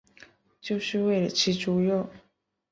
[0.59, 2.09] 就是为了吃猪肉